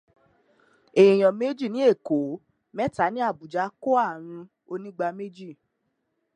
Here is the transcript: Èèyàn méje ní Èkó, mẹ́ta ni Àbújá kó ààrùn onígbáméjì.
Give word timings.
Èèyàn 1.01 1.35
méje 1.39 1.67
ní 1.73 1.79
Èkó, 1.91 2.17
mẹ́ta 2.75 3.05
ni 3.13 3.19
Àbújá 3.29 3.63
kó 3.81 3.89
ààrùn 4.05 4.39
onígbáméjì. 4.73 5.49